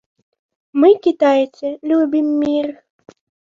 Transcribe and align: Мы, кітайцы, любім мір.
Мы, 0.83 0.89
кітайцы, 1.05 1.67
любім 1.93 2.27
мір. 2.41 2.75